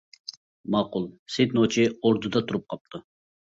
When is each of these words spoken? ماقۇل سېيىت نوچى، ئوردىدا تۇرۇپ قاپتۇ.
ماقۇل 0.75 1.05
سېيىت 1.35 1.55
نوچى، 1.59 1.87
ئوردىدا 1.99 2.45
تۇرۇپ 2.51 2.69
قاپتۇ. 2.75 3.07